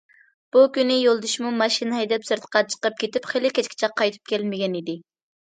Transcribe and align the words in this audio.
بۇ 0.55 0.61
كۈنى 0.77 0.95
يولدىشىمۇ 0.95 1.51
ماشىنا 1.57 1.99
ھەيدەپ 1.99 2.25
سىرتقا 2.31 2.65
چىقىپ 2.73 2.99
كېتىپ 3.05 3.29
خېلى 3.35 3.53
كەچكىچە 3.61 3.93
قايتىپ 4.03 4.35
كەلمىگەنىدى. 4.35 4.99